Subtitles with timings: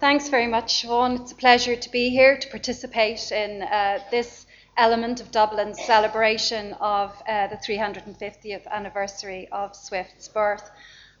[0.00, 1.16] Thanks very much, Sean.
[1.16, 6.74] It's a pleasure to be here to participate in uh, this element of Dublin's celebration
[6.74, 10.70] of uh, the 350th anniversary of Swift's birth.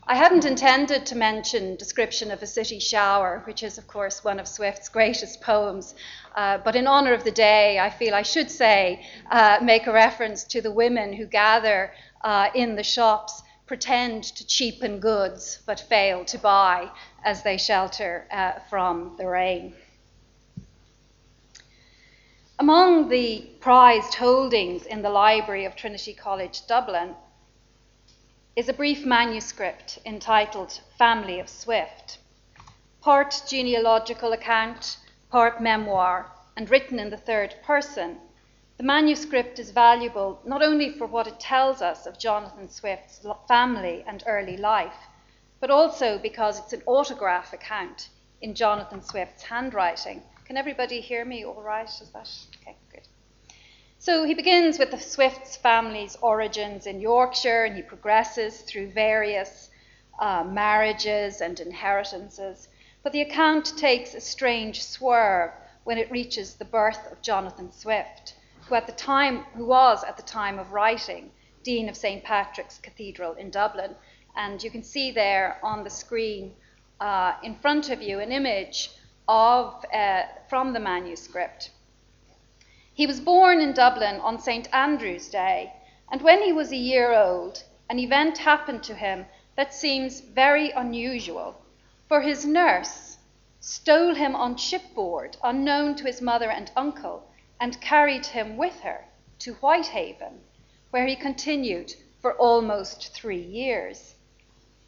[0.06, 4.38] I hadn't intended to mention Description of a City Shower, which is, of course, one
[4.38, 5.96] of Swift's greatest poems.
[6.36, 9.92] Uh, but in honour of the day, I feel I should say, uh, make a
[9.92, 11.92] reference to the women who gather
[12.22, 16.88] uh, in the shops, pretend to cheapen goods, but fail to buy
[17.24, 19.74] as they shelter uh, from the rain.
[22.58, 27.14] Among the prized holdings in the library of Trinity College Dublin
[28.56, 32.18] is a brief manuscript entitled Family of Swift,
[33.00, 34.98] part genealogical account,
[35.30, 38.18] part memoir, and written in the third person.
[38.78, 44.04] The manuscript is valuable not only for what it tells us of Jonathan Swift's family
[44.06, 45.07] and early life,
[45.60, 48.08] but also because it's an autograph account
[48.40, 50.22] in Jonathan Swift's handwriting.
[50.44, 51.88] Can everybody hear me all right?
[51.88, 52.30] Is that
[52.62, 52.76] okay?
[52.92, 53.08] Good.
[53.98, 59.70] So he begins with the Swift's family's origins in Yorkshire and he progresses through various
[60.20, 62.68] uh, marriages and inheritances.
[63.02, 65.52] But the account takes a strange swerve
[65.84, 68.34] when it reaches the birth of Jonathan Swift,
[68.66, 71.30] who at the time who was at the time of writing
[71.62, 73.94] Dean of St Patrick's Cathedral in Dublin.
[74.38, 76.54] And you can see there on the screen
[77.00, 78.92] uh, in front of you an image
[79.26, 81.72] of uh, from the manuscript.
[82.94, 84.72] He was born in Dublin on St.
[84.72, 85.72] Andrew's Day,
[86.10, 89.26] and when he was a year old, an event happened to him
[89.56, 91.60] that seems very unusual,
[92.06, 93.18] for his nurse
[93.60, 97.28] stole him on shipboard, unknown to his mother and uncle,
[97.60, 99.04] and carried him with her
[99.40, 100.40] to Whitehaven,
[100.90, 104.14] where he continued for almost three years.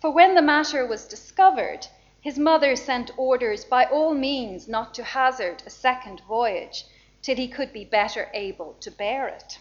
[0.00, 1.86] For when the matter was discovered,
[2.22, 6.84] his mother sent orders by all means not to hazard a second voyage
[7.20, 9.58] till he could be better able to bear it.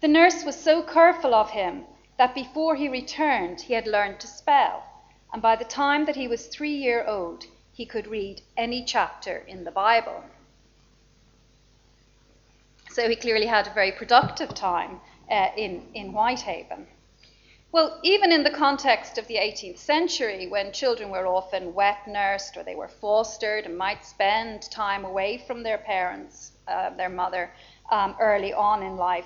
[0.00, 4.26] The nurse was so careful of him that before he returned he had learned to
[4.26, 4.82] spell,
[5.30, 9.38] and by the time that he was three year old he could read any chapter
[9.46, 10.24] in the Bible.
[12.88, 15.00] So he clearly had a very productive time
[15.30, 16.86] uh, in, in Whitehaven.
[17.72, 22.54] Well, even in the context of the 18th century, when children were often wet nursed
[22.54, 27.54] or they were fostered and might spend time away from their parents, uh, their mother,
[27.90, 29.24] um, early on in life,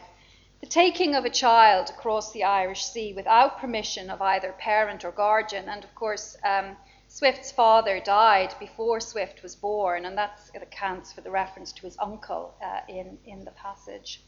[0.60, 5.10] the taking of a child across the Irish Sea without permission of either parent or
[5.10, 6.76] guardian, and of course, um,
[7.08, 11.96] Swift's father died before Swift was born, and that accounts for the reference to his
[11.98, 14.22] uncle uh, in, in the passage.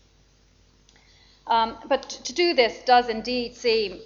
[1.48, 4.00] Um, but to do this does indeed seem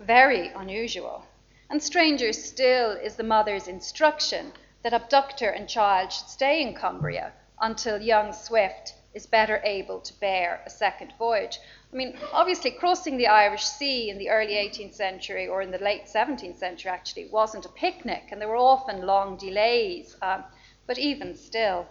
[0.00, 1.24] very unusual.
[1.68, 4.52] And stranger still is the mother's instruction
[4.82, 10.20] that abductor and child should stay in Cumbria until young Swift is better able to
[10.20, 11.58] bear a second voyage.
[11.92, 15.78] I mean, obviously, crossing the Irish Sea in the early 18th century or in the
[15.78, 20.44] late 17th century actually wasn't a picnic, and there were often long delays, um,
[20.86, 21.86] but even still.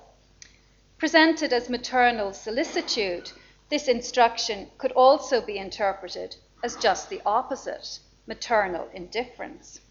[1.00, 3.32] Presented as maternal solicitude,
[3.70, 9.82] this instruction could also be interpreted as just the opposite maternal indifference.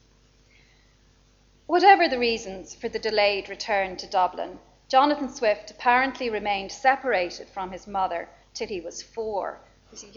[1.66, 4.58] Whatever the reasons for the delayed return to Dublin,
[4.88, 9.60] Jonathan Swift apparently remained separated from his mother till he was four.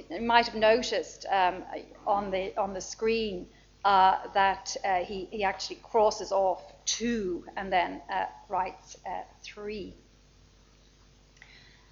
[0.10, 1.64] You might have noticed um,
[2.06, 3.48] on, the, on the screen
[3.86, 9.94] uh, that uh, he, he actually crosses off two and then uh, writes uh, three.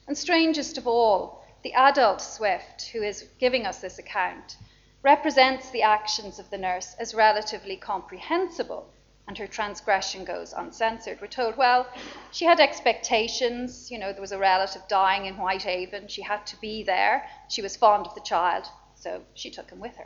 [0.07, 4.55] And strangest of all, the adult Swift, who is giving us this account,
[5.01, 8.87] represents the actions of the nurse as relatively comprehensible,
[9.27, 11.19] and her transgression goes uncensored.
[11.19, 11.87] We're told, well,
[12.31, 13.89] she had expectations.
[13.89, 16.07] You know, there was a relative dying in Whitehaven.
[16.07, 17.27] She had to be there.
[17.49, 20.05] She was fond of the child, so she took him with her.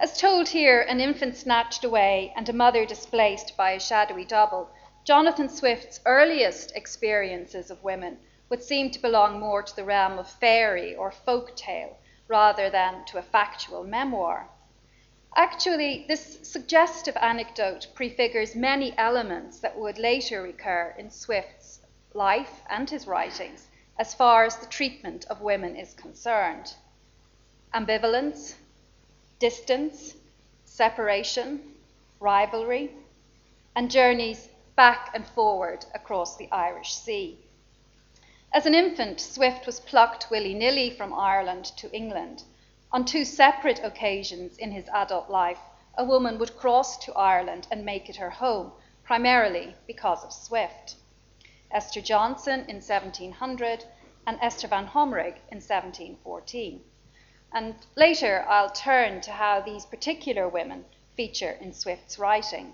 [0.00, 4.70] As told here, an infant snatched away and a mother displaced by a shadowy double,
[5.04, 8.16] Jonathan Swift's earliest experiences of women
[8.48, 11.98] would seem to belong more to the realm of fairy or folk tale
[12.28, 14.48] rather than to a factual memoir.
[15.36, 21.80] Actually, this suggestive anecdote prefigures many elements that would later recur in Swift's
[22.14, 26.74] life and his writings as far as the treatment of women is concerned.
[27.74, 28.54] Ambivalence,
[29.38, 30.14] distance,
[30.64, 31.60] separation,
[32.20, 32.90] rivalry,
[33.74, 37.38] and journeys back and forward across the Irish Sea.
[38.56, 42.44] As an infant, Swift was plucked willy nilly from Ireland to England.
[42.90, 45.60] On two separate occasions in his adult life,
[45.98, 48.72] a woman would cross to Ireland and make it her home,
[49.04, 50.96] primarily because of Swift.
[51.70, 53.84] Esther Johnson in 1700
[54.26, 56.82] and Esther van Homrigh in 1714.
[57.52, 62.72] And later I'll turn to how these particular women feature in Swift's writing.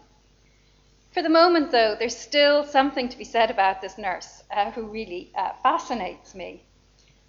[1.12, 4.86] For the moment, though, there's still something to be said about this nurse uh, who
[4.86, 6.64] really uh, fascinates me,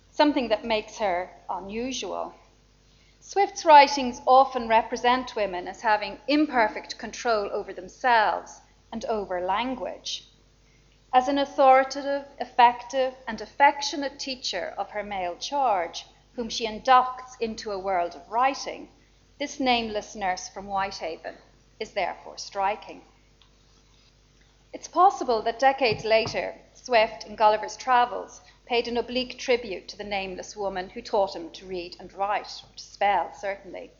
[0.09, 2.33] something that makes her unusual.
[3.19, 8.62] Swift's writings often represent women as having imperfect control over themselves
[8.94, 10.30] and over language.
[11.12, 17.71] As an authoritative, effective, and affectionate teacher of her male charge, whom she inducts into
[17.71, 18.88] a world of writing,
[19.39, 21.35] this nameless nurse from Whitehaven
[21.81, 23.01] is therefore striking.
[24.73, 30.03] It's possible that decades later, Swift, in Gulliver's Travels, paid an oblique tribute to the
[30.03, 33.91] nameless woman who taught him to read and write, or to spell, certainly.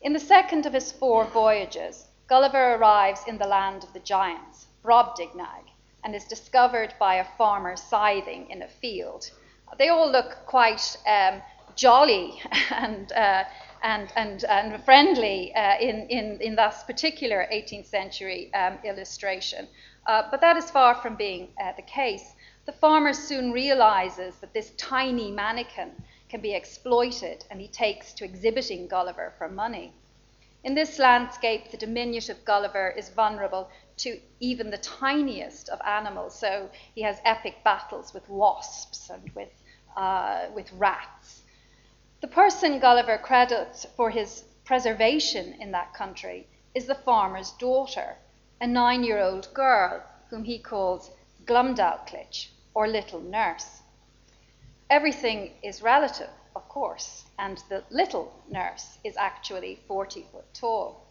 [0.00, 4.66] In the second of his four voyages, Gulliver arrives in the land of the giants,
[4.84, 5.64] Brobdingnag,
[6.04, 9.30] and is discovered by a farmer scything in a field.
[9.78, 11.42] They all look quite um,
[11.74, 12.40] jolly
[12.70, 13.44] and, uh,
[13.82, 19.66] and, and, and friendly uh, in, in, in this particular 18th century um, illustration.
[20.06, 22.34] Uh, but that is far from being uh, the case.
[22.66, 25.92] The farmer soon realizes that this tiny mannequin
[26.28, 29.92] can be exploited and he takes to exhibiting Gulliver for money.
[30.62, 36.38] In this landscape, the diminutive Gulliver is vulnerable to even the tiniest of animals.
[36.38, 39.52] So he has epic battles with wasps and with,
[39.96, 41.42] uh, with rats.
[42.22, 48.16] The person Gulliver credits for his preservation in that country is the farmer's daughter,
[48.60, 51.10] a nine year old girl whom he calls
[51.44, 53.82] Glumdalclitch or little nurse.
[54.90, 61.06] Everything is relative, of course, and the little nurse is actually 40 foot tall.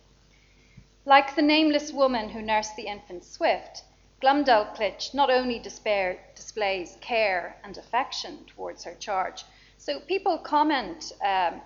[1.05, 3.83] Like the nameless woman who nursed the infant Swift,
[4.21, 9.43] Glumdalclitch not only despair, displays care and affection towards her charge,
[9.77, 11.61] so people comment um,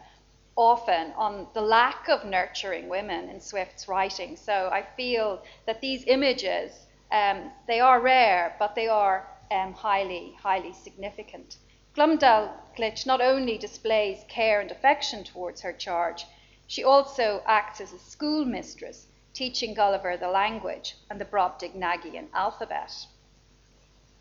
[0.58, 4.36] often on the lack of nurturing women in Swift's writing.
[4.36, 10.36] So I feel that these images, um, they are rare, but they are um, highly,
[10.42, 11.58] highly significant.
[11.96, 16.26] Glumdalclitch not only displays care and affection towards her charge,
[16.66, 22.92] she also acts as a schoolmistress, teaching Gulliver the language and the Brobdingnagian alphabet.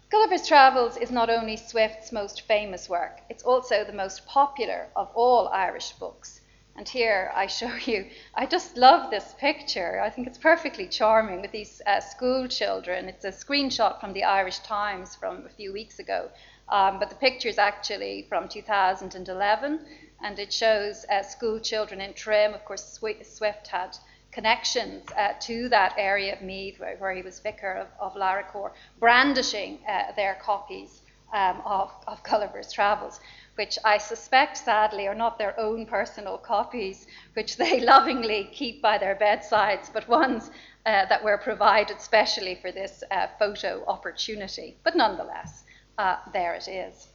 [0.08, 5.10] Gulliver's Travels is not only Swift's most famous work, it's also the most popular of
[5.16, 6.40] all Irish books.
[6.76, 10.00] And here I show you, I just love this picture.
[10.00, 13.08] I think it's perfectly charming with these uh, school children.
[13.08, 16.30] It's a screenshot from the Irish Times from a few weeks ago.
[16.68, 19.80] Um, but the picture is actually from 2011
[20.22, 22.54] and it shows uh, school children in Trim.
[22.54, 23.96] Of course, Swift had
[24.36, 28.70] connections uh, to that area of Meath where, where he was vicar of, of Laracor,
[29.00, 31.00] brandishing uh, their copies
[31.32, 33.20] um, of, of Gulliver's Travels
[33.56, 38.98] which I suspect, sadly, are not their own personal copies, which they lovingly keep by
[38.98, 40.50] their bedsides, but ones
[40.84, 44.76] uh, that were provided specially for this uh, photo opportunity.
[44.84, 45.64] But nonetheless,
[45.98, 47.08] uh, there it is.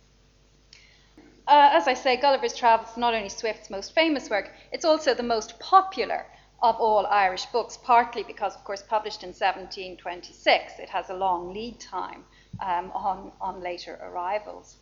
[1.48, 5.14] Uh, as I say, Gulliver's Travels is not only Swift's most famous work, it's also
[5.14, 6.26] the most popular
[6.62, 11.54] of all Irish books, partly because, of course, published in 1726, it has a long
[11.54, 12.24] lead time
[12.60, 14.78] um, on, on later arrivals.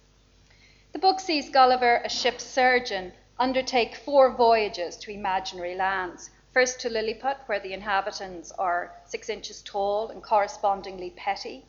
[0.91, 6.29] The book sees Gulliver, a ship's surgeon, undertake four voyages to imaginary lands.
[6.51, 11.63] First to Lilliput, where the inhabitants are six inches tall and correspondingly petty.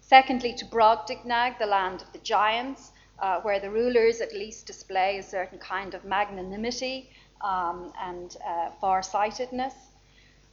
[0.00, 5.18] Secondly, to Brobdingnag, the land of the giants, uh, where the rulers at least display
[5.18, 9.74] a certain kind of magnanimity um, and uh, farsightedness.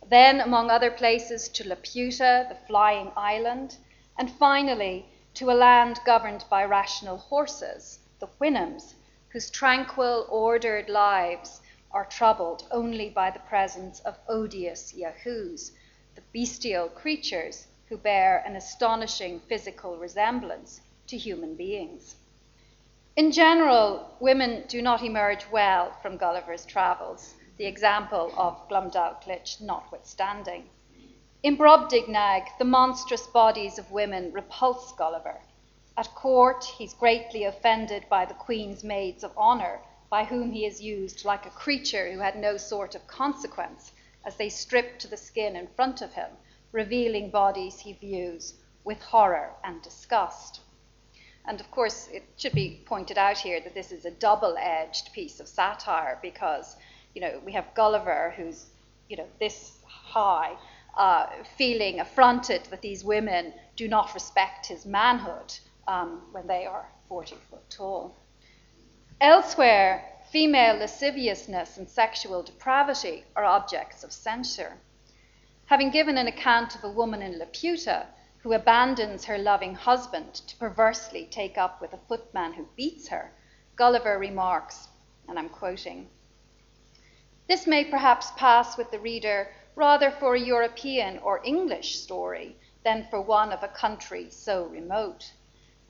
[0.09, 3.77] Then, among other places, to Laputa, the flying island.
[4.17, 8.93] And finally, to a land governed by rational horses, the Houyhnhnms,
[9.29, 11.61] whose tranquil, ordered lives
[11.91, 15.71] are troubled only by the presence of odious Yahoos,
[16.15, 22.15] the bestial creatures who bear an astonishing physical resemblance to human beings.
[23.15, 30.67] In general, women do not emerge well from Gulliver's travels, the example of Glumdalclitch notwithstanding.
[31.43, 35.41] In Brobdingnag, the monstrous bodies of women repulse Gulliver
[35.95, 39.79] at court, he's greatly offended by the Queen's maids of honour,
[40.09, 43.91] by whom he is used like a creature who had no sort of consequence,
[44.25, 46.31] as they strip to the skin in front of him,
[46.71, 50.61] revealing bodies he views with horror and disgust.
[51.45, 55.11] And of course, it should be pointed out here that this is a double edged
[55.13, 56.77] piece of satire because,
[57.13, 58.67] you know, we have Gulliver who's,
[59.09, 60.55] you know, this high
[60.97, 65.53] uh, feeling affronted that these women do not respect his manhood
[65.87, 68.15] um, when they are 40 foot tall.
[69.19, 74.77] Elsewhere, female lasciviousness and sexual depravity are objects of censure.
[75.65, 78.07] Having given an account of a woman in Laputa
[78.43, 83.31] who abandons her loving husband to perversely take up with a footman who beats her,
[83.77, 84.89] Gulliver remarks,
[85.29, 86.09] and I'm quoting
[87.47, 93.07] This may perhaps pass with the reader rather for a European or English story than
[93.09, 95.31] for one of a country so remote.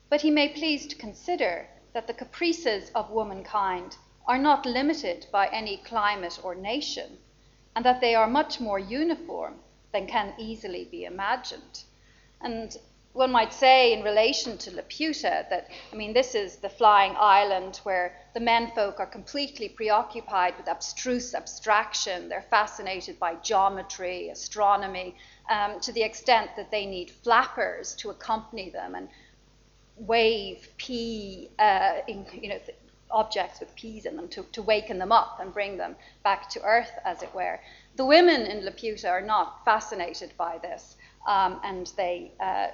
[0.08, 3.96] But he may please to consider that the caprices of womankind
[4.28, 7.18] are not limited by any climate or nation,
[7.74, 9.58] and that they are much more uniform
[9.92, 11.82] than can easily be imagined.
[12.44, 12.76] And
[13.14, 17.80] one might say, in relation to Laputa, that, I mean, this is the flying island
[17.84, 22.28] where the menfolk are completely preoccupied with abstruse abstraction.
[22.28, 25.16] They're fascinated by geometry, astronomy,
[25.48, 29.08] um, to the extent that they need flappers to accompany them and
[29.96, 32.58] wave pea, uh, in, you know,
[33.10, 36.60] objects with peas in them to, to waken them up and bring them back to
[36.62, 37.60] earth, as it were.
[37.96, 42.68] The women in Laputa are not fascinated by this, um, and they uh,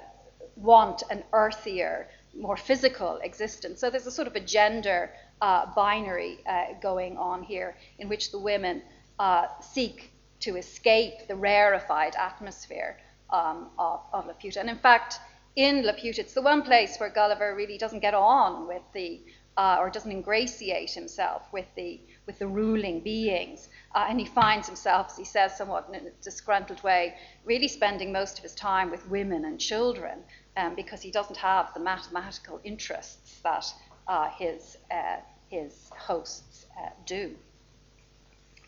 [0.55, 3.79] want an earthier, more physical existence.
[3.79, 8.31] So there's a sort of a gender uh, binary uh, going on here in which
[8.31, 8.81] the women
[9.19, 12.97] uh, seek to escape the rarefied atmosphere
[13.29, 14.57] um, of, of Laputa.
[14.57, 15.19] And in fact,
[15.55, 19.21] in Laputa, it's the one place where Gulliver really doesn't get on with the,
[19.57, 23.69] uh, or doesn't ingratiate himself with the, with the ruling beings.
[23.95, 28.11] Uh, and he finds himself, as he says somewhat in a disgruntled way, really spending
[28.11, 30.19] most of his time with women and children
[30.57, 33.65] um, because he doesn't have the mathematical interests that
[34.07, 35.17] uh, his, uh,
[35.49, 37.35] his hosts uh, do.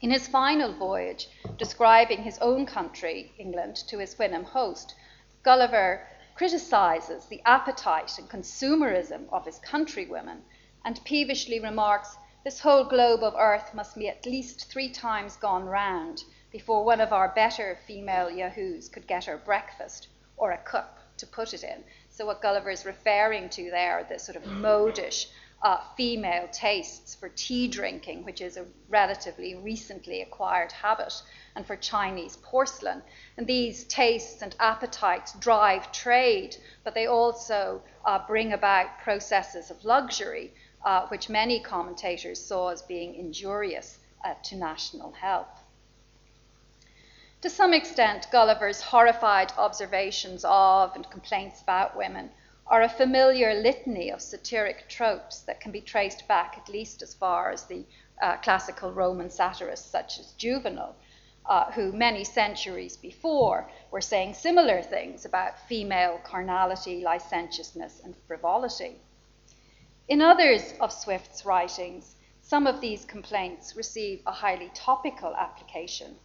[0.01, 4.95] In his final voyage, describing his own country, England, to his Houyhnhnm host,
[5.43, 6.05] Gulliver
[6.35, 10.41] criticizes the appetite and consumerism of his countrywomen
[10.83, 15.63] and peevishly remarks this whole globe of earth must be at least three times gone
[15.63, 20.99] round before one of our better female yahoos could get her breakfast or a cup
[21.17, 21.83] to put it in.
[22.09, 25.27] So, what Gulliver is referring to there, the sort of modish
[25.61, 31.13] uh, female tastes for tea drinking, which is a relatively recently acquired habit,
[31.55, 33.01] and for Chinese porcelain.
[33.37, 39.85] And these tastes and appetites drive trade, but they also uh, bring about processes of
[39.85, 45.63] luxury uh, which many commentators saw as being injurious uh, to national health.
[47.41, 52.31] To some extent, Gulliver's horrified observations of and complaints about women
[52.67, 57.13] are a familiar litany of satiric tropes that can be traced back at least as
[57.13, 57.85] far as the
[58.21, 60.95] uh, classical Roman satirists such as Juvenal,
[61.45, 68.95] uh, who many centuries before were saying similar things about female carnality, licentiousness, and frivolity.
[70.09, 76.19] In others of Swift's writings, some of these complaints receive a highly topical application.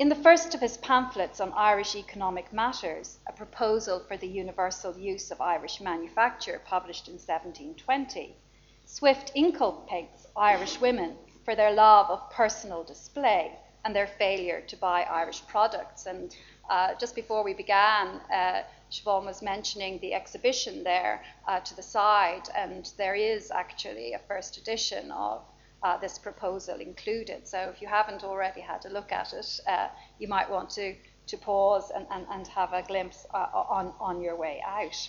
[0.00, 4.98] In the first of his pamphlets on Irish economic matters, a proposal for the universal
[4.98, 8.36] use of Irish manufacture, published in 1720,
[8.84, 15.04] Swift inculpates Irish women for their love of personal display and their failure to buy
[15.04, 16.06] Irish products.
[16.06, 16.34] And
[16.70, 21.82] uh, just before we began, uh, Siobhan was mentioning the exhibition there uh, to the
[21.82, 25.42] side, and there is actually a first edition of
[25.82, 27.46] uh, this proposal included.
[27.46, 30.94] So if you haven't already had a look at it, uh, you might want to,
[31.26, 35.08] to pause and, and, and have a glimpse uh, on, on your way out.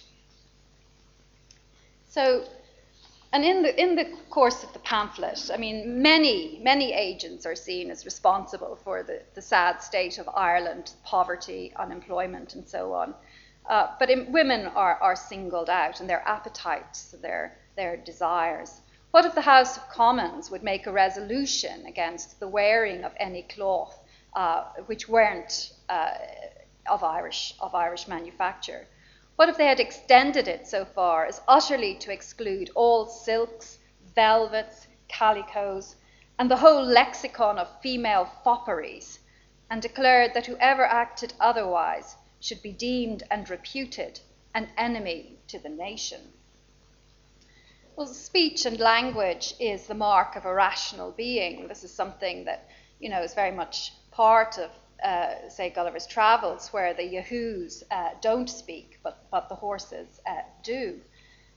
[2.09, 2.45] So
[3.37, 7.53] and in the, in the course of the pamphlet, I mean, many, many agents are
[7.53, 13.13] seen as responsible for the, the sad state of Ireland, poverty, unemployment, and so on.
[13.69, 18.81] Uh, but in, women are, are singled out and their appetites, their, their desires.
[19.11, 23.43] What if the House of Commons would make a resolution against the wearing of any
[23.43, 23.99] cloth
[24.35, 26.09] uh, which weren't uh,
[26.89, 28.87] of, Irish, of Irish manufacture?
[29.37, 33.77] What if they had extended it so far as utterly to exclude all silks,
[34.15, 35.95] velvets, calicoes,
[36.39, 39.19] and the whole lexicon of female fopperies,
[39.69, 44.19] and declared that whoever acted otherwise should be deemed and reputed
[44.55, 46.33] an enemy to the nation?
[47.95, 51.67] Well, speech and language is the mark of a rational being.
[51.67, 52.67] This is something that,
[52.99, 54.71] you know, is very much part of
[55.03, 60.41] uh, say, Gulliver's Travels, where the Yahoos uh, don't speak, but, but the horses uh,
[60.63, 60.99] do.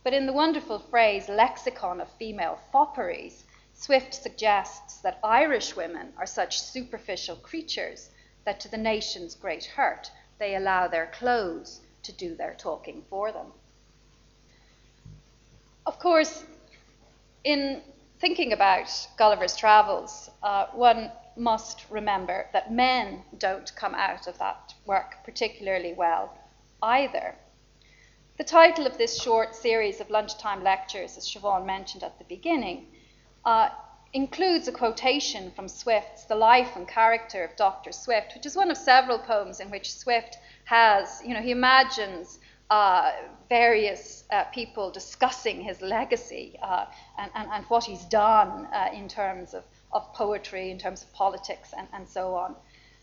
[0.02, 3.44] But in the wonderful phrase lexicon of female fopperies,
[3.74, 8.10] Swift suggests that Irish women are such superficial creatures
[8.44, 13.32] that to the nation's great hurt, they allow their clothes to do their talking for
[13.32, 13.52] them.
[15.86, 16.44] Of course,
[17.44, 17.82] in
[18.18, 24.74] thinking about Gulliver's Travels, uh, one must remember that men don't come out of that
[24.86, 26.36] work particularly well
[26.82, 27.34] either.
[28.38, 32.86] The title of this short series of lunchtime lectures, as Siobhan mentioned at the beginning,
[33.44, 33.68] uh,
[34.12, 37.92] includes a quotation from Swift's The Life and Character of Dr.
[37.92, 42.38] Swift, which is one of several poems in which Swift has, you know, he imagines
[42.70, 43.12] uh,
[43.48, 46.86] various uh, people discussing his legacy uh,
[47.18, 51.12] and, and, and, what he's done uh, in terms of, of poetry, in terms of
[51.12, 52.54] politics, and, and so on.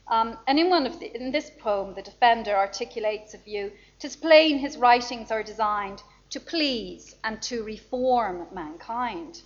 [0.09, 4.15] Um, and in, one of the, in this poem, the defender articulates a view "Tis
[4.15, 9.41] plain his writings are designed to please and to reform mankind.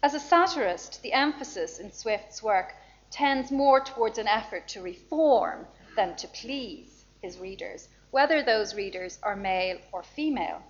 [0.00, 2.74] As a satirist, the emphasis in Swift's work
[3.10, 5.66] tends more towards an effort to reform
[5.96, 10.62] than to please his readers, whether those readers are male or female.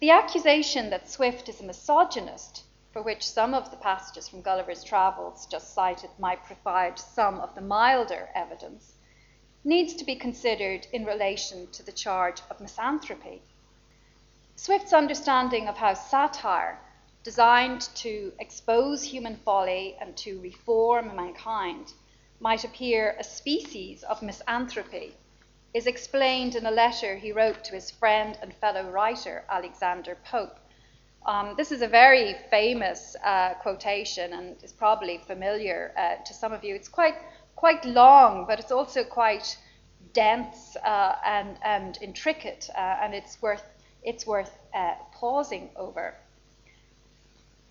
[0.00, 2.64] The accusation that Swift is a misogynist,
[2.96, 7.54] for which some of the passages from Gulliver's Travels just cited might provide some of
[7.54, 8.94] the milder evidence,
[9.62, 13.42] needs to be considered in relation to the charge of misanthropy.
[14.54, 16.80] Swift's understanding of how satire,
[17.22, 21.92] designed to expose human folly and to reform mankind,
[22.40, 25.14] might appear a species of misanthropy
[25.74, 30.58] is explained in a letter he wrote to his friend and fellow writer Alexander Pope.
[31.26, 36.52] Um, this is a very famous uh, quotation and is probably familiar uh, to some
[36.52, 36.76] of you.
[36.76, 37.16] It's quite
[37.56, 39.58] quite long, but it's also quite
[40.12, 43.64] dense uh, and and intricate, uh, and it's worth
[44.04, 46.14] it's worth uh, pausing over.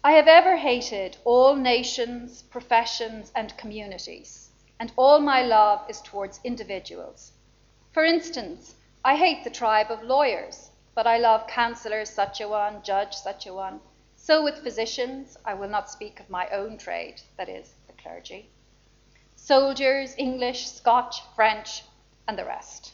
[0.03, 4.49] I have ever hated all nations, professions, and communities,
[4.81, 7.31] and all my love is towards individuals.
[7.93, 12.81] For instance, I hate the tribe of lawyers, but I love counsellor such a one,
[12.81, 13.81] judge such a one.
[14.15, 18.49] So with physicians, I will not speak of my own trade, that is, the clergy.
[19.35, 21.83] Soldiers, English, Scotch, French,
[22.27, 22.93] and the rest.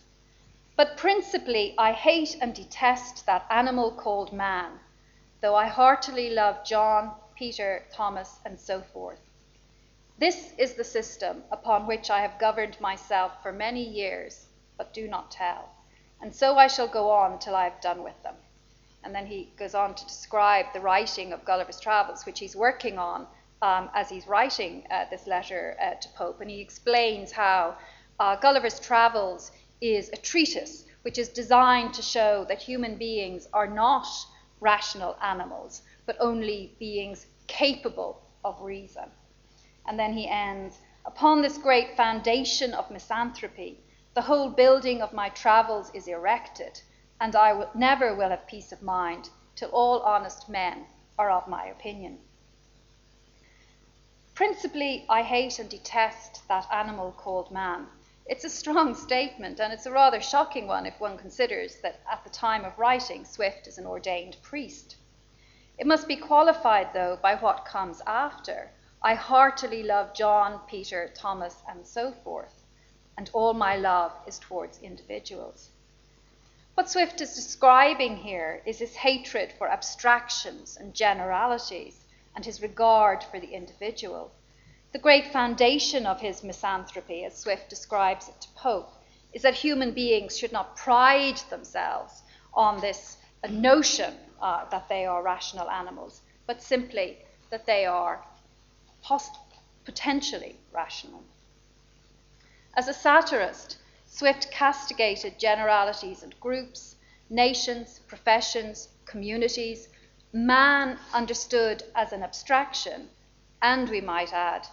[0.76, 4.80] But principally, I hate and detest that animal called man,
[5.40, 9.22] though I heartily love John, Peter, Thomas, and so forth.
[10.18, 14.48] This is the system upon which I have governed myself for many years
[14.82, 15.70] but do not tell.
[16.22, 18.36] And so I shall go on till I have done with them.
[19.04, 23.00] And then he goes on to describe the writing of Gulliver's Travels, which he's working
[23.00, 23.26] on
[23.62, 26.42] um, as he's writing uh, this letter uh, to Pope.
[26.42, 27.76] And he explains how
[28.20, 33.68] uh, Gulliver's Travels is a treatise which is designed to show that human beings are
[33.68, 34.06] not
[34.60, 39.10] rational animals, but only beings capable of reason.
[39.88, 43.80] And then he ends Upon this great foundation of misanthropy,
[44.14, 46.82] the whole building of my travels is erected,
[47.22, 50.86] and I will, never will have peace of mind till all honest men
[51.18, 52.20] are of my opinion.
[54.36, 57.88] Principally, I hate and detest that animal called man.
[58.26, 62.22] It's a strong statement, and it's a rather shocking one if one considers that at
[62.26, 64.98] the time of writing, Swift is an ordained priest.
[65.78, 68.72] It must be qualified, though, by what comes after.
[69.02, 72.61] I heartily love John, Peter, Thomas, and so forth
[73.18, 75.70] and all my love is towards individuals.
[76.74, 83.24] What Swift is describing here is his hatred for abstractions and generalities and his regard
[83.24, 84.32] for the individual.
[84.94, 88.94] The great foundation of his misanthropy, as Swift describes it to Pope,
[89.34, 93.18] is that human beings should not pride themselves on this
[93.50, 97.18] notion uh, that they are rational animals, but simply
[97.50, 98.24] that they are
[99.86, 101.24] potentially rational.
[102.74, 106.96] As a satirist, Swift castigated generalities and groups,
[107.30, 109.90] nations, professions, communities,
[110.34, 113.10] man understood as an abstraction,
[113.62, 114.68] and we might add,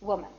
[0.00, 0.30] woman.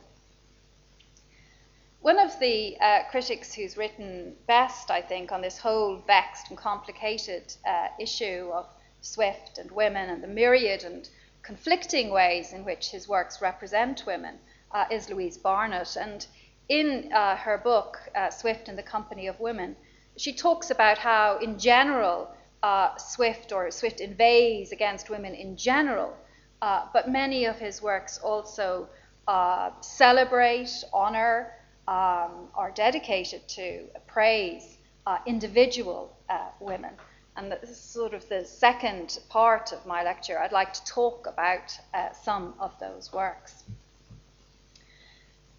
[2.00, 6.58] One of the uh, critics who's written best, I think, on this whole vexed and
[6.58, 8.66] complicated uh, issue of
[9.00, 11.08] Swift and women and the myriad and
[11.42, 14.38] conflicting ways in which his works represent women
[14.72, 15.96] uh, is Louise Barnett.
[15.96, 16.26] And
[16.68, 19.76] in uh, her book, uh, Swift and the Company of Women,
[20.16, 22.30] she talks about how, in general,
[22.62, 26.16] uh, Swift or Swift inveighs against women in general,
[26.62, 28.88] uh, but many of his works also
[29.28, 31.52] uh, celebrate, honor,
[31.86, 36.16] um, are dedicated to praise uh, individual
[36.60, 36.92] women.
[37.36, 40.38] And this is sort of the second part of my lecture.
[40.38, 41.78] I'd like to talk about
[42.22, 43.64] some of those works.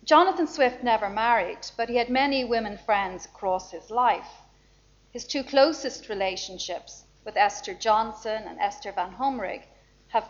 [0.05, 4.43] Jonathan Swift never married, but he had many women friends across his life.
[5.09, 9.63] His two closest relationships, with Esther Johnson and Esther Van Homrigh,
[10.09, 10.29] have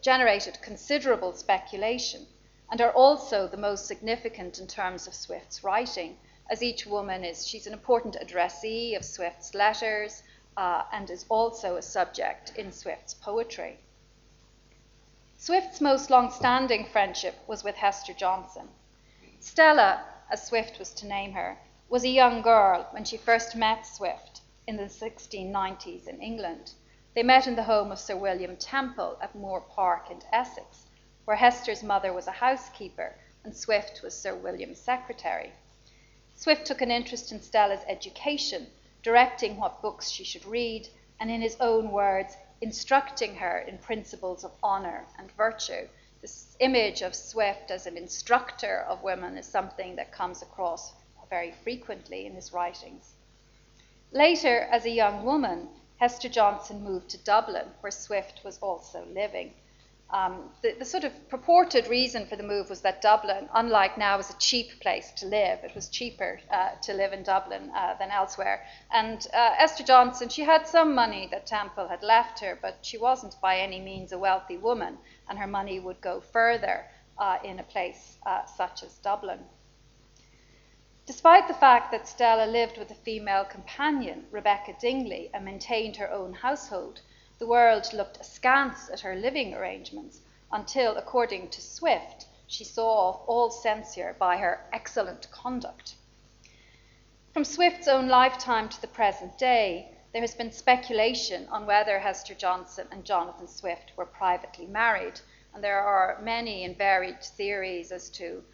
[0.00, 2.26] generated considerable speculation
[2.70, 7.46] and are also the most significant in terms of Swift's writing, as each woman is,
[7.46, 10.22] she's an important addressee of Swift's letters
[10.56, 13.78] uh, and is also a subject in Swift's poetry.
[15.36, 18.70] Swift's most long standing friendship was with Hester Johnson.
[19.46, 21.58] Stella, as Swift was to name her,
[21.90, 26.72] was a young girl when she first met Swift in the 1690s in England.
[27.12, 30.86] They met in the home of Sir William Temple at Moor Park in Essex,
[31.26, 35.52] where Hester's mother was a housekeeper and Swift was Sir William's secretary.
[36.34, 40.88] Swift took an interest in Stella's education, directing what books she should read,
[41.20, 45.86] and in his own words, instructing her in principles of honour and virtue,
[46.24, 50.94] this image of Swift as an instructor of women is something that comes across
[51.28, 53.12] very frequently in his writings.
[54.10, 59.52] Later, as a young woman, Hester Johnson moved to Dublin, where Swift was also living.
[60.10, 64.16] Um, the, the, sort of purported reason for the move was that Dublin, unlike now,
[64.16, 65.64] was a cheap place to live.
[65.64, 68.64] It was cheaper uh, to live in Dublin uh, than elsewhere.
[68.92, 72.98] And uh, Esther Johnson, she had some money that Temple had left her, but she
[72.98, 76.86] wasn't by any means a wealthy woman, and her money would go further
[77.18, 79.40] uh, in a place uh, such as Dublin.
[81.06, 86.10] Despite the fact that Stella lived with a female companion, Rebecca Dingley, and maintained her
[86.10, 87.02] own household,
[87.38, 90.20] the world looked askance at her living arrangements
[90.52, 95.96] until, according to Swift, she saw off all censure by her excellent conduct.
[97.32, 102.34] From Swift's own lifetime to the present day, there has been speculation on whether Hester
[102.34, 105.20] Johnson and Jonathan Swift were privately married,
[105.52, 108.44] and there are many and varied theories as to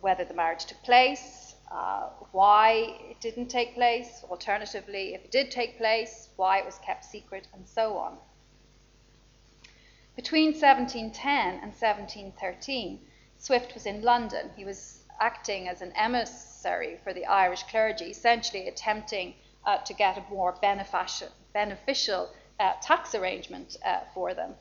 [0.00, 1.43] whether the marriage took place,
[1.74, 6.78] uh, why it didn't take place, alternatively, if it did take place, why it was
[6.78, 8.16] kept secret, and so on.
[10.14, 13.00] Between 1710 and 1713,
[13.38, 14.50] Swift was in London.
[14.56, 19.34] He was acting as an emissary for the Irish clergy, essentially attempting
[19.66, 24.54] uh, to get a more beneficial, uh, tax arrangement uh, for them.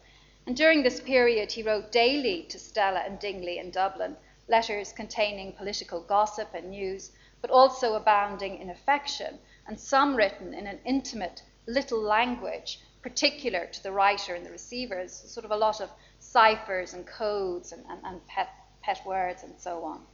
[0.47, 5.53] And during this period, he wrote daily to Stella and Dingley in Dublin, letters containing
[5.53, 11.41] political gossip and news, but also abounding in affection, and some written in an intimate
[11.65, 16.93] little language particular to the writer and the receivers, sort of a lot of ciphers
[16.93, 18.49] and codes and, and, and pet,
[18.81, 20.05] pet words and so on.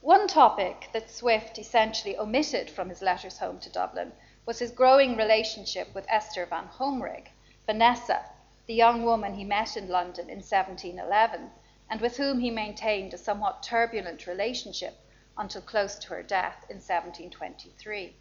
[0.00, 4.12] One topic that Swift essentially omitted from his letters home to Dublin
[4.44, 7.28] was his growing relationship with Esther van Homrigh,
[7.66, 8.24] Vanessa,
[8.66, 11.50] the young woman he met in London in 1711
[11.88, 14.98] and with whom he maintained a somewhat turbulent relationship
[15.36, 18.16] until close to her death in 1723.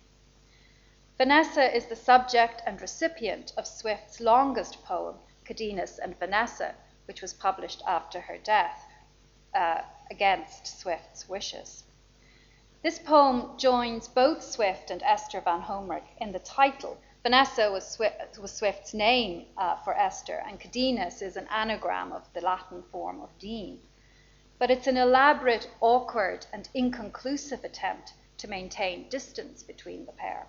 [1.17, 7.33] Vanessa is the subject and recipient of Swift's longest poem, Cadenus and Vanessa, which was
[7.33, 8.85] published after her death,
[9.53, 11.83] uh, against Swift's wishes.
[12.81, 18.37] This poem joins both Swift and Esther van Homrigh in the title Vanessa was, Swift,
[18.37, 23.21] was Swift's name uh, for Esther, and Cadenus is an anagram of the Latin form
[23.21, 23.79] of Dean.
[24.59, 30.47] But it's an elaborate, awkward, and inconclusive attempt to maintain distance between the pair.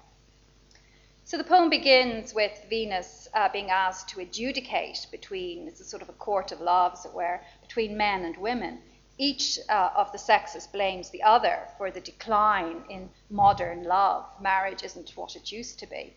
[1.22, 6.02] So the poem begins with Venus uh, being asked to adjudicate between, it's a sort
[6.02, 8.82] of a court of love, as it were, between men and women.
[9.16, 14.26] Each uh, of the sexes blames the other for the decline in modern love.
[14.40, 16.16] Marriage isn't what it used to be.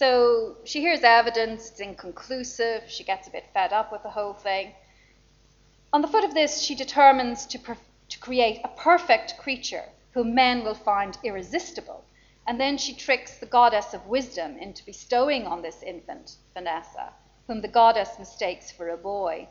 [0.00, 4.32] So she hears evidence, it's inconclusive, she gets a bit fed up with the whole
[4.32, 4.72] thing.
[5.92, 7.58] On the foot of this, she determines to,
[8.08, 12.02] to create a perfect creature whom men will find irresistible.
[12.46, 17.12] And then she tricks the goddess of wisdom into bestowing on this infant, Vanessa,
[17.46, 19.48] whom the goddess mistakes for a boy,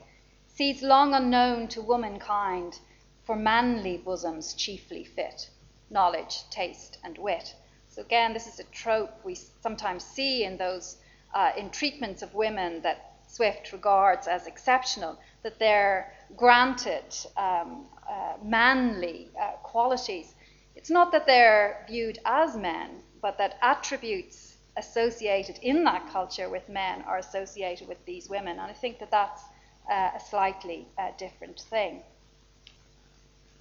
[0.47, 2.79] seeds long unknown to womankind,
[3.23, 5.47] for manly bosoms chiefly fit
[5.91, 7.53] knowledge, taste, and wit.
[7.99, 10.97] Again, this is a trope we sometimes see in those
[11.33, 18.33] uh, in treatments of women that Swift regards as exceptional, that they're granted um, uh,
[18.43, 20.33] manly uh, qualities.
[20.75, 26.67] It's not that they're viewed as men, but that attributes associated in that culture with
[26.69, 28.59] men are associated with these women.
[28.59, 29.43] And I think that that's
[29.89, 32.01] uh, a slightly uh, different thing.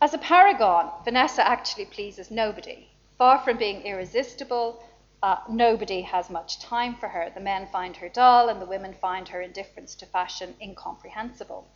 [0.00, 2.88] As a paragon, Vanessa actually pleases nobody.
[3.18, 4.80] Far from being irresistible,
[5.24, 7.28] uh, nobody has much time for her.
[7.28, 11.66] The men find her dull, and the women find her indifference to fashion incomprehensible.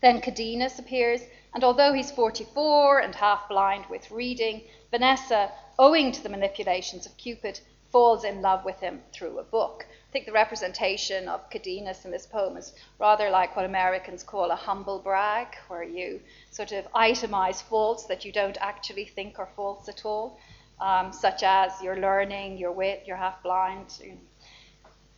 [0.00, 1.22] Then Cadenus appears,
[1.54, 4.62] and although he's 44 and half blind with reading,
[4.92, 7.58] Vanessa, owing to the manipulations of Cupid,
[7.90, 9.84] falls in love with him through a book.
[10.14, 14.52] I think the representation of Cadenus in this poem is rather like what Americans call
[14.52, 16.20] a humble brag, where you
[16.52, 20.38] sort of itemize faults that you don't actually think are faults at all,
[20.80, 23.92] um, such as your learning, your wit, you're half blind.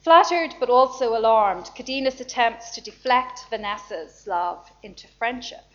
[0.01, 5.67] Flattered but also alarmed, Cadenus attempts to deflect Vanessa's love into friendship.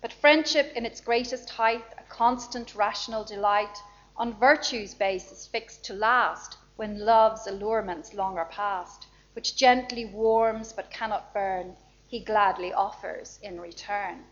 [0.00, 3.76] But friendship in its greatest height, a constant rational delight,
[4.16, 10.72] on virtue's basis fixed to last, when love's allurements long are past, which gently warms
[10.72, 11.76] but cannot burn,
[12.08, 14.24] he gladly offers in return.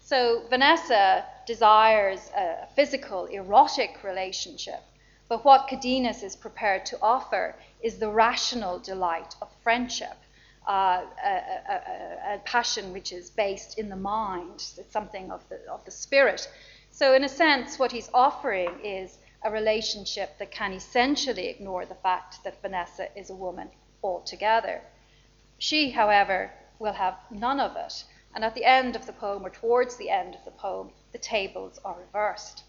[0.00, 4.82] So Vanessa desires a physical, erotic relationship
[5.30, 10.16] but what Cadenus is prepared to offer is the rational delight of friendship,
[10.66, 14.56] uh, a, a, a, passion which is based in the mind.
[14.76, 16.48] It's something of the, of the spirit.
[16.90, 21.94] So, in a sense, what he's offering is a relationship that can essentially ignore the
[21.94, 23.70] fact that Vanessa is a woman
[24.02, 24.82] altogether.
[25.58, 28.04] She, however, will have none of it.
[28.34, 31.18] And at the end of the poem, or towards the end of the poem, the
[31.18, 32.64] tables are reversed.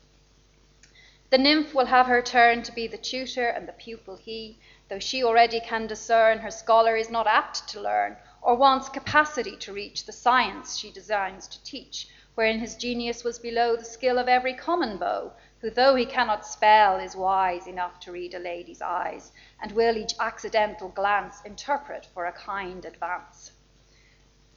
[1.29, 4.99] The nymph will have her turn to be the tutor and the pupil he, though
[4.99, 9.71] she already can discern her scholar is not apt to learn, or wants capacity to
[9.71, 14.27] reach the science she designs to teach, wherein his genius was below the skill of
[14.27, 18.81] every common beau, who though he cannot spell is wise enough to read a lady's
[18.81, 23.51] eyes, and will each accidental glance interpret for a kind advance.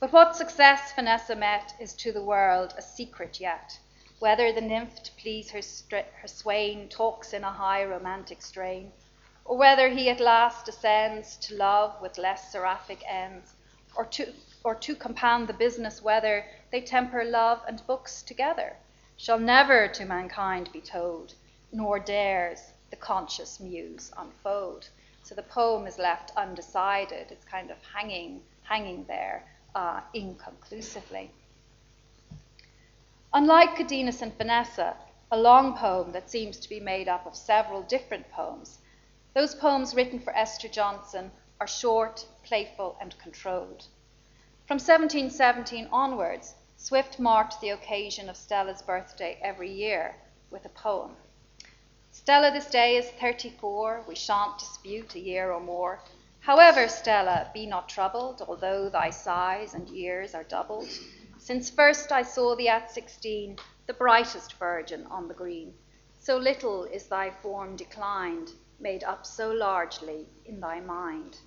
[0.01, 3.79] But what success Vanessa met is to the world a secret yet
[4.21, 5.61] whether the nymph to please her,
[6.23, 8.91] her swain talks in a high romantic strain,
[9.45, 13.55] or whether he at last descends to love with less seraphic ends,
[13.95, 14.33] or to,
[14.65, 18.77] or to compound the business whether they temper love and books together,
[19.17, 21.35] shall never to mankind be told,
[21.73, 24.89] nor dares the conscious muse unfold.
[25.23, 27.31] So the poem is left undecided.
[27.31, 31.31] It's kind of hanging, hanging there uh, inconclusively.
[33.33, 34.97] Unlike Cadenus and Vanessa,
[35.33, 38.79] a long poem that seems to be made up of several different poems,
[39.35, 43.87] those poems written for Esther Johnson are short, playful, and controlled.
[44.67, 50.17] From 1717 onwards, Swift marked the occasion of Stella's birthday every year
[50.51, 51.17] with a poem.
[52.11, 56.01] Stella, this day is 34, we shan't dispute a year or more.
[56.41, 60.91] However, Stella, be not troubled, although thy size and years are doubled.
[61.39, 65.73] Since first I saw thee at sixteen, the brightest virgin on the green,
[66.21, 71.39] so little is thy form declined, made up so largely in thy mind.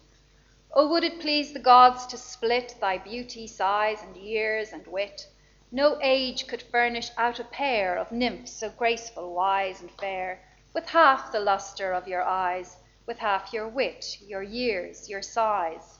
[0.73, 5.25] Oh, would it please the gods to split thy beauty, size, and years, and wit?
[5.71, 10.89] No age could furnish out a pair of nymphs so graceful, wise, and fair, with
[10.89, 15.99] half the lustre of your eyes, with half your wit, your years, your size.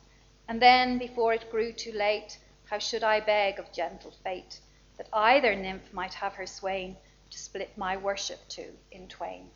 [0.50, 4.60] And then, before it grew too late, how should I beg of gentle fate
[4.98, 6.98] that either nymph might have her swain
[7.30, 9.50] to split my worship to in twain?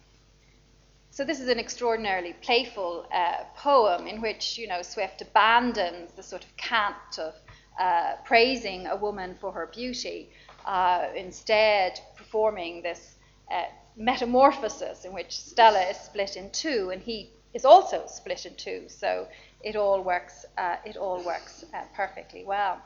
[1.13, 6.23] So this is an extraordinarily playful uh, poem in which you know Swift abandons the
[6.23, 7.35] sort of cant of
[7.77, 10.29] uh, praising a woman for her beauty,
[10.65, 13.15] uh, instead performing this
[13.51, 13.65] uh,
[13.97, 18.87] metamorphosis in which Stella is split in two and he is also split in two.
[18.87, 19.27] So
[19.61, 20.45] it all works.
[20.57, 22.81] Uh, it all works uh, perfectly well.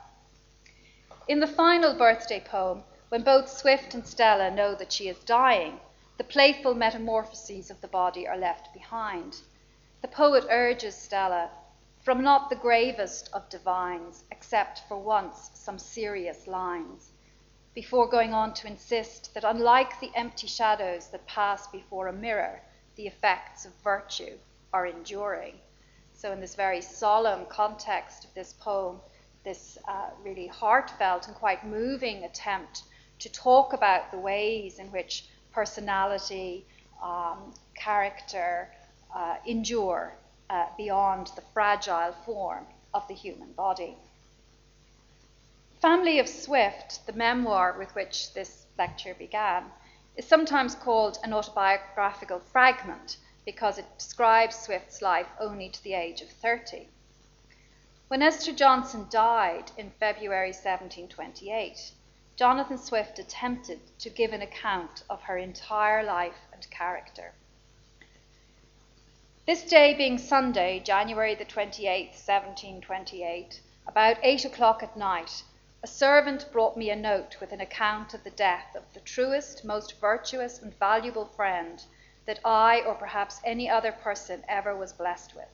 [1.28, 5.78] In the final birthday poem, when both Swift and Stella know that she is dying,
[6.18, 9.36] the playful metamorphoses of the body are left behind.
[10.00, 11.50] The poet urges Stella,
[12.00, 17.12] from not the gravest of divines, except for once some serious lines,
[17.74, 22.62] before going on to insist that unlike the empty shadows that pass before a mirror,
[22.94, 24.38] the effects of virtue
[24.72, 25.60] are enduring.
[26.14, 29.00] So, in this very solemn context of this poem,
[29.44, 32.84] this uh, really heartfelt and quite moving attempt
[33.18, 36.66] to talk about the ways in which personality,
[37.02, 38.68] um, character
[39.14, 40.12] uh, endure
[40.50, 43.96] uh, beyond the fragile form of the human body.
[45.80, 49.64] Family of Swift, the memoir with which this lecture began,
[50.14, 53.16] is sometimes called an autobiographical fragment
[53.46, 56.86] because it describes Swift's life only to the age of 30.
[58.08, 61.92] When Esther Johnson died in February 1728,
[62.36, 67.32] Jonathan Swift attempted to give an account of her entire life and character.
[69.46, 75.44] This day being Sunday, January the 28th, 1728, about eight o'clock at night,
[75.82, 79.64] a servant brought me a note with an account of the death of the truest,
[79.64, 81.86] most virtuous, and valuable friend
[82.26, 85.48] that I, or perhaps any other person, ever was blessed with.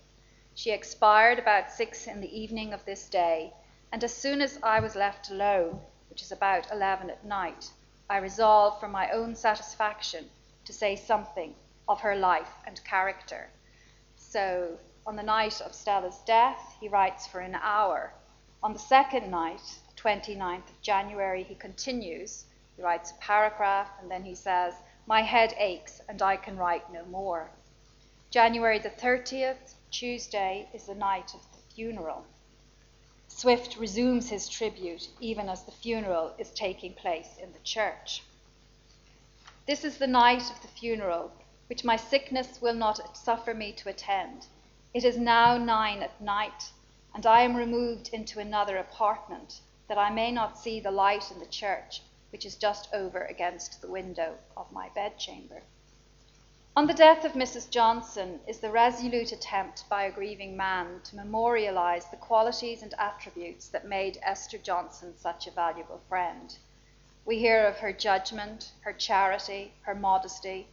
[0.56, 3.52] She expired about six in the evening of this day,
[3.92, 5.80] and as soon as I was left alone,
[6.12, 7.70] which is about eleven at night,
[8.10, 10.28] I resolved for my own satisfaction
[10.66, 11.54] to say something
[11.88, 13.48] of her life and character.
[14.14, 18.12] So, on the night of Stella's death, he writes for an hour.
[18.62, 19.62] On the second night,
[19.96, 22.44] 29th of January, he continues.
[22.76, 24.74] He writes a paragraph and then he says,
[25.06, 27.48] My head aches and I can write no more.
[28.30, 32.26] January the 30th, Tuesday, is the night of the funeral.
[33.34, 38.22] Swift resumes his tribute even as the funeral is taking place in the church.
[39.66, 41.32] This is the night of the funeral,
[41.66, 44.46] which my sickness will not suffer me to attend.
[44.92, 46.70] It is now nine at night,
[47.14, 51.38] and I am removed into another apartment, that I may not see the light in
[51.38, 55.62] the church, which is just over against the window of my bedchamber.
[56.74, 57.68] On the death of Mrs.
[57.68, 63.68] Johnson is the resolute attempt by a grieving man to memorialize the qualities and attributes
[63.68, 66.56] that made Esther Johnson such a valuable friend.
[67.26, 70.66] We hear of her judgment, her charity, her modesty,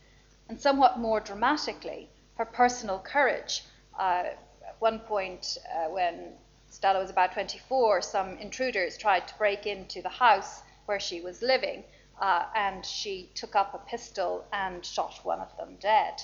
[0.47, 3.65] and somewhat more dramatically, her personal courage
[3.99, 4.23] uh,
[4.65, 6.31] at one point, uh, when
[6.69, 11.41] Stella was about 24, some intruders tried to break into the house where she was
[11.41, 11.83] living,
[12.19, 16.21] uh, and she took up a pistol and shot one of them dead.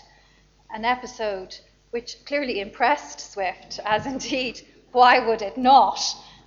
[0.71, 1.57] An episode
[1.91, 5.99] which clearly impressed Swift, as indeed, why would it not,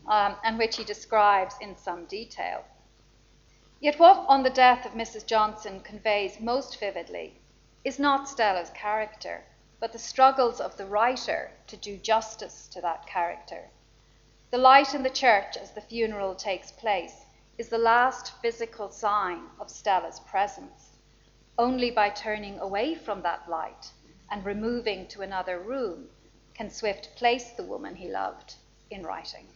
[0.06, 2.64] um, and which he describes in some detail.
[3.80, 5.24] Yet, what on the death of Mrs.
[5.26, 7.40] Johnson conveys most vividly
[7.84, 9.44] is not Stella's character
[9.80, 13.70] but the struggles of the writer to do justice to that character.
[14.50, 17.26] The light in the church as the funeral takes place
[17.58, 20.96] is the last physical sign of Stella's presence.
[21.58, 23.90] Only by turning away from that light
[24.30, 26.06] and removing to another room
[26.54, 28.54] can Swift place the woman he loved
[28.90, 29.46] in writing.